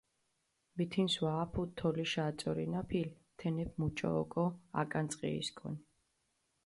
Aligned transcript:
მითინს 0.79 1.13
ვა 1.23 1.31
აფუდჷ 1.43 1.73
თოლიშა 1.79 2.23
აწორინაფილი, 2.31 3.13
თენეფი 3.39 3.75
მუჭო 3.79 4.09
ოკო 4.21 4.45
აკანწყიისკონ. 4.81 5.75